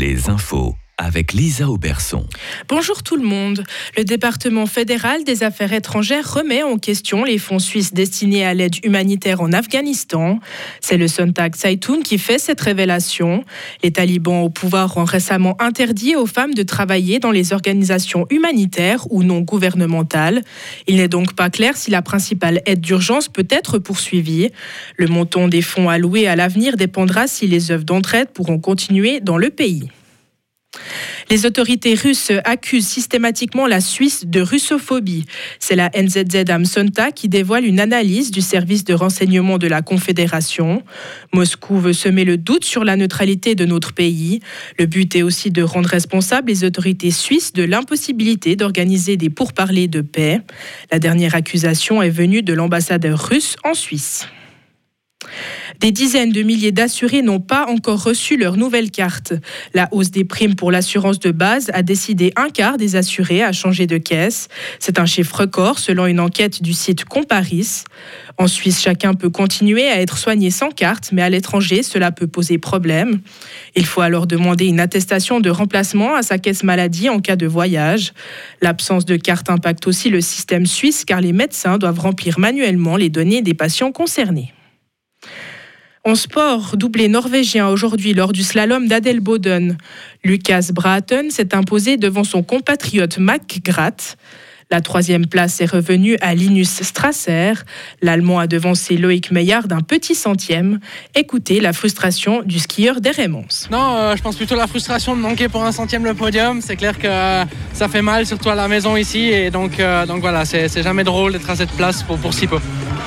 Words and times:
Les 0.00 0.30
infos 0.30 0.74
avec 1.00 1.32
Lisa 1.32 1.68
Auberson. 1.68 2.26
Bonjour 2.68 3.02
tout 3.02 3.16
le 3.16 3.22
monde. 3.22 3.64
Le 3.96 4.04
département 4.04 4.66
fédéral 4.66 5.24
des 5.24 5.42
affaires 5.42 5.72
étrangères 5.72 6.34
remet 6.34 6.62
en 6.62 6.76
question 6.76 7.24
les 7.24 7.38
fonds 7.38 7.58
suisses 7.58 7.94
destinés 7.94 8.44
à 8.44 8.52
l'aide 8.52 8.76
humanitaire 8.84 9.40
en 9.40 9.52
Afghanistan. 9.52 10.38
C'est 10.80 10.98
le 10.98 11.08
Sonntag 11.08 11.56
Zeitung 11.56 12.02
qui 12.02 12.18
fait 12.18 12.38
cette 12.38 12.60
révélation. 12.60 13.44
Les 13.82 13.92
talibans 13.92 14.42
au 14.42 14.50
pouvoir 14.50 14.98
ont 14.98 15.04
récemment 15.04 15.56
interdit 15.58 16.16
aux 16.16 16.26
femmes 16.26 16.52
de 16.52 16.62
travailler 16.62 17.18
dans 17.18 17.30
les 17.30 17.54
organisations 17.54 18.26
humanitaires 18.28 19.10
ou 19.10 19.22
non 19.22 19.40
gouvernementales. 19.40 20.42
Il 20.86 20.96
n'est 20.96 21.08
donc 21.08 21.32
pas 21.32 21.48
clair 21.48 21.78
si 21.78 21.90
la 21.90 22.02
principale 22.02 22.60
aide 22.66 22.82
d'urgence 22.82 23.28
peut 23.28 23.48
être 23.48 23.78
poursuivie. 23.78 24.50
Le 24.98 25.06
montant 25.06 25.48
des 25.48 25.62
fonds 25.62 25.88
alloués 25.88 26.26
à 26.26 26.36
l'avenir 26.36 26.76
dépendra 26.76 27.26
si 27.26 27.46
les 27.46 27.70
œuvres 27.70 27.84
d'entraide 27.84 28.28
pourront 28.28 28.58
continuer 28.58 29.20
dans 29.20 29.38
le 29.38 29.48
pays. 29.48 29.88
Les 31.30 31.46
autorités 31.46 31.94
russes 31.94 32.32
accusent 32.44 32.88
systématiquement 32.88 33.68
la 33.68 33.80
Suisse 33.80 34.26
de 34.26 34.40
russophobie. 34.40 35.26
C'est 35.60 35.76
la 35.76 35.88
NZZ 35.90 36.50
Amsonta 36.50 37.12
qui 37.12 37.28
dévoile 37.28 37.64
une 37.64 37.78
analyse 37.78 38.32
du 38.32 38.40
service 38.40 38.82
de 38.82 38.94
renseignement 38.94 39.56
de 39.56 39.68
la 39.68 39.80
Confédération. 39.80 40.82
Moscou 41.32 41.78
veut 41.78 41.92
semer 41.92 42.24
le 42.24 42.36
doute 42.36 42.64
sur 42.64 42.84
la 42.84 42.96
neutralité 42.96 43.54
de 43.54 43.64
notre 43.64 43.92
pays. 43.92 44.40
Le 44.76 44.86
but 44.86 45.14
est 45.14 45.22
aussi 45.22 45.52
de 45.52 45.62
rendre 45.62 45.88
responsables 45.88 46.48
les 46.48 46.64
autorités 46.64 47.12
suisses 47.12 47.52
de 47.52 47.62
l'impossibilité 47.62 48.56
d'organiser 48.56 49.16
des 49.16 49.30
pourparlers 49.30 49.88
de 49.88 50.00
paix. 50.00 50.40
La 50.90 50.98
dernière 50.98 51.36
accusation 51.36 52.02
est 52.02 52.10
venue 52.10 52.42
de 52.42 52.54
l'ambassadeur 52.54 53.20
russe 53.28 53.54
en 53.62 53.74
Suisse. 53.74 54.26
Des 55.80 55.92
dizaines 55.92 56.30
de 56.30 56.42
milliers 56.42 56.72
d'assurés 56.72 57.22
n'ont 57.22 57.40
pas 57.40 57.64
encore 57.66 58.02
reçu 58.02 58.36
leur 58.36 58.58
nouvelle 58.58 58.90
carte. 58.90 59.32
La 59.72 59.88
hausse 59.92 60.10
des 60.10 60.24
primes 60.24 60.54
pour 60.54 60.70
l'assurance 60.70 61.18
de 61.20 61.30
base 61.30 61.70
a 61.72 61.82
décidé 61.82 62.34
un 62.36 62.50
quart 62.50 62.76
des 62.76 62.96
assurés 62.96 63.42
à 63.42 63.52
changer 63.52 63.86
de 63.86 63.96
caisse. 63.96 64.48
C'est 64.78 64.98
un 64.98 65.06
chiffre 65.06 65.34
record 65.34 65.78
selon 65.78 66.04
une 66.04 66.20
enquête 66.20 66.62
du 66.62 66.74
site 66.74 67.06
Comparis. 67.06 67.84
En 68.36 68.46
Suisse, 68.46 68.82
chacun 68.82 69.14
peut 69.14 69.30
continuer 69.30 69.88
à 69.88 70.02
être 70.02 70.18
soigné 70.18 70.50
sans 70.50 70.68
carte, 70.68 71.12
mais 71.12 71.22
à 71.22 71.30
l'étranger, 71.30 71.82
cela 71.82 72.12
peut 72.12 72.26
poser 72.26 72.58
problème. 72.58 73.20
Il 73.74 73.86
faut 73.86 74.02
alors 74.02 74.26
demander 74.26 74.66
une 74.66 74.80
attestation 74.80 75.40
de 75.40 75.48
remplacement 75.48 76.14
à 76.14 76.22
sa 76.22 76.36
caisse 76.36 76.62
maladie 76.62 77.08
en 77.08 77.20
cas 77.20 77.36
de 77.36 77.46
voyage. 77.46 78.12
L'absence 78.60 79.06
de 79.06 79.16
carte 79.16 79.48
impacte 79.48 79.86
aussi 79.86 80.10
le 80.10 80.20
système 80.20 80.66
suisse 80.66 81.06
car 81.06 81.22
les 81.22 81.32
médecins 81.32 81.78
doivent 81.78 82.00
remplir 82.00 82.38
manuellement 82.38 82.98
les 82.98 83.08
données 83.08 83.40
des 83.40 83.54
patients 83.54 83.92
concernés. 83.92 84.52
En 86.02 86.14
sport, 86.14 86.78
doublé 86.78 87.08
norvégien 87.08 87.68
aujourd'hui 87.68 88.14
lors 88.14 88.32
du 88.32 88.42
slalom 88.42 88.88
d'Adelboden. 88.88 89.76
Lucas 90.24 90.70
Braten 90.72 91.30
s'est 91.30 91.54
imposé 91.54 91.98
devant 91.98 92.24
son 92.24 92.42
compatriote 92.42 93.18
Mac 93.18 93.60
Gratt. 93.62 94.16
La 94.70 94.80
troisième 94.80 95.26
place 95.26 95.60
est 95.60 95.70
revenue 95.70 96.16
à 96.22 96.34
Linus 96.34 96.82
Strasser. 96.82 97.52
L'Allemand 98.00 98.38
a 98.38 98.46
devancé 98.46 98.96
Loïc 98.96 99.30
Meillard 99.30 99.68
d'un 99.68 99.82
petit 99.82 100.14
centième. 100.14 100.78
Écoutez 101.14 101.60
la 101.60 101.74
frustration 101.74 102.42
du 102.44 102.60
skieur 102.60 103.02
des 103.02 103.10
Non, 103.70 103.96
euh, 103.96 104.16
je 104.16 104.22
pense 104.22 104.36
plutôt 104.36 104.54
la 104.54 104.68
frustration 104.68 105.14
de 105.14 105.20
manquer 105.20 105.48
pour 105.48 105.64
un 105.64 105.72
centième 105.72 106.04
le 106.04 106.14
podium. 106.14 106.62
C'est 106.62 106.76
clair 106.76 106.96
que 106.98 107.08
euh, 107.08 107.44
ça 107.74 107.88
fait 107.88 108.00
mal, 108.00 108.24
surtout 108.24 108.48
à 108.48 108.54
la 108.54 108.68
maison 108.68 108.96
ici. 108.96 109.28
Et 109.28 109.50
donc, 109.50 109.80
euh, 109.80 110.06
voilà, 110.20 110.46
c'est 110.46 110.82
jamais 110.82 111.04
drôle 111.04 111.32
d'être 111.32 111.50
à 111.50 111.56
cette 111.56 111.72
place 111.72 112.02
pour, 112.04 112.16
pour 112.16 112.32
si 112.32 112.46
peu. 112.46 112.58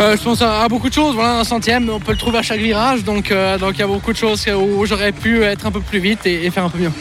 Je 0.00 0.22
pense 0.22 0.42
à, 0.42 0.66
beaucoup 0.68 0.88
de 0.88 0.94
choses. 0.94 1.14
Voilà, 1.14 1.40
un 1.40 1.44
centième, 1.44 1.88
on 1.90 2.00
peut 2.00 2.12
le 2.12 2.18
trouver 2.18 2.38
à 2.38 2.42
chaque 2.42 2.60
virage. 2.60 3.04
Donc, 3.04 3.32
donc 3.60 3.74
il 3.74 3.80
y 3.80 3.82
a 3.82 3.86
beaucoup 3.86 4.12
de 4.12 4.16
choses 4.16 4.46
où 4.48 4.84
j'aurais 4.86 5.12
pu 5.12 5.42
être 5.42 5.66
un 5.66 5.70
peu 5.70 5.80
plus 5.80 5.98
vite 5.98 6.26
et 6.26 6.50
faire 6.50 6.64
un 6.64 6.70
peu 6.70 6.78
mieux. 6.78 6.92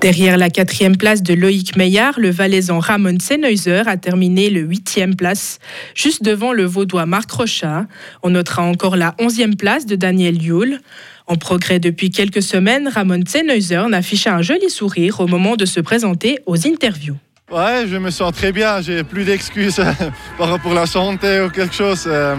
Derrière 0.00 0.36
la 0.36 0.50
quatrième 0.50 0.96
place 0.96 1.22
de 1.22 1.34
Loïc 1.34 1.76
Meillard, 1.76 2.18
le 2.18 2.30
Valaisan 2.30 2.80
Ramon 2.80 3.18
Sennheiser 3.20 3.82
a 3.86 3.96
terminé 3.96 4.50
le 4.50 4.60
huitième 4.60 5.14
place, 5.14 5.58
juste 5.94 6.22
devant 6.22 6.52
le 6.52 6.64
Vaudois 6.64 7.06
Marc 7.06 7.30
Rochat. 7.30 7.86
On 8.22 8.30
notera 8.30 8.62
encore 8.62 8.96
la 8.96 9.14
onzième 9.20 9.54
place 9.54 9.86
de 9.86 9.94
Daniel 9.94 10.42
Yule. 10.42 10.80
En 11.26 11.36
progrès 11.36 11.78
depuis 11.78 12.10
quelques 12.10 12.42
semaines, 12.42 12.88
Ramon 12.88 13.22
Sennheiser 13.26 13.84
n'affichait 13.88 14.30
un 14.30 14.42
joli 14.42 14.70
sourire 14.70 15.20
au 15.20 15.28
moment 15.28 15.56
de 15.56 15.64
se 15.64 15.80
présenter 15.80 16.40
aux 16.46 16.66
interviews. 16.66 17.16
Ouais, 17.52 17.86
je 17.86 17.98
me 17.98 18.10
sens 18.10 18.32
très 18.32 18.50
bien. 18.50 18.80
J'ai 18.80 19.04
plus 19.04 19.24
d'excuses 19.24 19.78
par 20.38 20.48
rapport 20.48 20.72
à 20.72 20.76
la 20.76 20.86
santé 20.86 21.38
ou 21.42 21.50
quelque 21.50 21.74
chose. 21.74 22.04
Euh, 22.06 22.34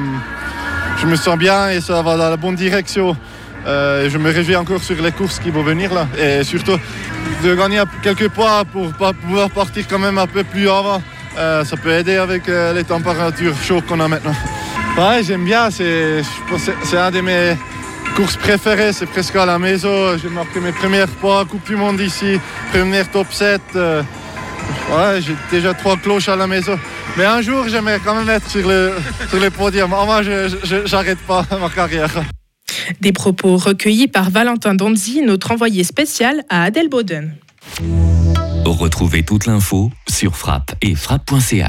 je 1.00 1.06
me 1.06 1.16
sens 1.16 1.38
bien 1.38 1.70
et 1.70 1.82
ça 1.82 2.02
va 2.02 2.18
dans 2.18 2.32
la 2.32 2.38
bonne 2.38 2.56
direction. 2.56 3.16
Euh, 3.68 4.10
je 4.10 4.18
me 4.18 4.32
réjouis 4.32 4.56
encore 4.56 4.82
sur 4.82 5.00
les 5.00 5.12
courses 5.12 5.38
qui 5.38 5.52
vont 5.52 5.62
venir 5.62 5.94
là. 5.94 6.08
Et 6.18 6.44
surtout 6.44 6.80
de 7.44 7.54
gagner 7.54 7.84
quelques 8.02 8.30
poids 8.30 8.64
pour 8.66 8.92
pouvoir 8.92 9.52
partir 9.52 9.86
quand 9.88 10.00
même 10.00 10.18
un 10.18 10.26
peu 10.26 10.44
plus 10.44 10.68
avant. 10.68 11.00
Euh, 11.38 11.64
ça 11.64 11.78
peut 11.78 11.92
aider 11.92 12.16
avec 12.16 12.50
euh, 12.50 12.74
les 12.74 12.84
températures 12.84 13.56
chaudes 13.62 13.86
qu'on 13.86 14.00
a 14.00 14.08
maintenant. 14.08 14.36
Ouais, 14.98 15.22
j'aime 15.22 15.46
bien. 15.46 15.70
C'est 15.70 16.24
un 16.98 17.12
de 17.12 17.22
mes 17.22 17.56
courses 18.16 18.38
préférées. 18.38 18.94
C'est 18.94 19.06
presque 19.06 19.36
à 19.36 19.46
la 19.46 19.60
maison. 19.60 20.18
J'ai 20.18 20.30
marqué 20.30 20.60
mes 20.60 20.72
premières 20.72 21.08
poids 21.08 21.46
Coupe 21.46 21.68
du 21.68 21.76
Monde 21.76 22.00
ici. 22.00 22.40
Première 22.72 23.12
top 23.12 23.32
7. 23.32 23.62
Ouais, 24.92 25.22
j'ai 25.22 25.36
déjà 25.52 25.74
trois 25.74 25.98
cloches 25.98 26.30
à 26.30 26.36
la 26.36 26.48
maison. 26.48 26.78
Mais 27.18 27.26
un 27.26 27.42
jour, 27.42 27.68
j'aimerais 27.68 28.00
quand 28.04 28.16
même 28.16 28.30
être 28.30 28.50
sur 28.50 28.68
le, 28.68 28.94
sur 29.30 29.40
le 29.40 29.50
podium. 29.50 29.90
Moi, 29.90 30.24
je 30.24 30.92
n'arrête 30.92 31.20
pas 31.20 31.46
ma 31.60 31.70
carrière. 31.70 32.10
Des 33.02 33.12
propos 33.12 33.58
recueillis 33.58 34.08
par 34.08 34.30
Valentin 34.30 34.76
Donzi, 34.76 35.22
notre 35.22 35.52
envoyé 35.52 35.84
spécial 35.84 36.44
à 36.50 36.64
Adelboden. 36.64 37.36
Retrouvez 38.66 39.24
toute 39.24 39.46
l'info 39.46 39.92
sur 40.10 40.36
frappe 40.36 40.74
et 40.82 40.96
frappe.ch. 40.96 41.62